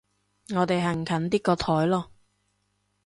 [0.55, 2.05] 我哋行近啲個台囉